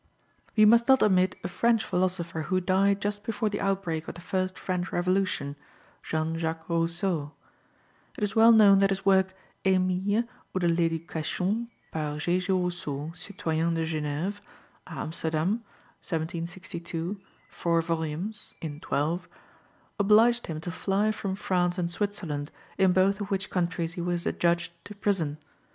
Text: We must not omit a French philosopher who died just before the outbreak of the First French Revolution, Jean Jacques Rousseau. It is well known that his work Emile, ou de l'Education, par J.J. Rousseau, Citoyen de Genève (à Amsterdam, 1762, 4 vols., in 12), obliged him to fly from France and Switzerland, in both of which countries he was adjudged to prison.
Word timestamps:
We 0.55 0.65
must 0.65 0.87
not 0.87 1.03
omit 1.03 1.35
a 1.43 1.47
French 1.47 1.85
philosopher 1.85 2.41
who 2.49 2.59
died 2.59 2.99
just 3.01 3.23
before 3.23 3.49
the 3.51 3.61
outbreak 3.61 4.07
of 4.07 4.15
the 4.15 4.21
First 4.21 4.57
French 4.57 4.91
Revolution, 4.91 5.55
Jean 6.01 6.39
Jacques 6.39 6.67
Rousseau. 6.67 7.33
It 8.17 8.23
is 8.23 8.35
well 8.35 8.51
known 8.51 8.79
that 8.79 8.89
his 8.89 9.05
work 9.05 9.35
Emile, 9.63 10.23
ou 10.55 10.59
de 10.59 10.67
l'Education, 10.67 11.69
par 11.91 12.17
J.J. 12.17 12.51
Rousseau, 12.51 13.11
Citoyen 13.13 13.75
de 13.75 13.85
Genève 13.85 14.41
(à 14.87 14.95
Amsterdam, 14.97 15.61
1762, 16.01 17.19
4 17.49 17.81
vols., 17.83 18.55
in 18.59 18.79
12), 18.79 19.29
obliged 19.99 20.47
him 20.47 20.59
to 20.61 20.71
fly 20.71 21.11
from 21.11 21.35
France 21.35 21.77
and 21.77 21.91
Switzerland, 21.91 22.51
in 22.79 22.91
both 22.91 23.21
of 23.21 23.29
which 23.29 23.51
countries 23.51 23.93
he 23.93 24.01
was 24.01 24.25
adjudged 24.25 24.71
to 24.83 24.95
prison. 24.95 25.37